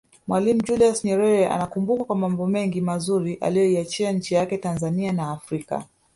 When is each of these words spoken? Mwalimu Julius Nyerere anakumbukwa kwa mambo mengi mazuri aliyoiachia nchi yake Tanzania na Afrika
Mwalimu 0.27 0.61
Julius 0.63 1.03
Nyerere 1.05 1.47
anakumbukwa 1.47 2.05
kwa 2.05 2.15
mambo 2.15 2.47
mengi 2.47 2.81
mazuri 2.81 3.33
aliyoiachia 3.35 4.11
nchi 4.11 4.33
yake 4.35 4.57
Tanzania 4.57 5.11
na 5.13 5.31
Afrika 5.31 5.85